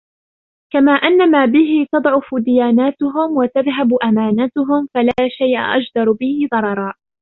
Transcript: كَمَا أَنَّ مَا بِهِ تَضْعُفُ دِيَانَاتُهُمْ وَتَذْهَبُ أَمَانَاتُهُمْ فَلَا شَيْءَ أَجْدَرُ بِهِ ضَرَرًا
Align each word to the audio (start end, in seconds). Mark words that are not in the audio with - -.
كَمَا 0.73 0.91
أَنَّ 0.91 1.31
مَا 1.31 1.45
بِهِ 1.45 1.87
تَضْعُفُ 1.91 2.35
دِيَانَاتُهُمْ 2.35 3.37
وَتَذْهَبُ 3.37 3.93
أَمَانَاتُهُمْ 4.03 4.87
فَلَا 4.93 5.29
شَيْءَ 5.39 5.59
أَجْدَرُ 5.59 6.11
بِهِ 6.11 6.47
ضَرَرًا 6.51 6.93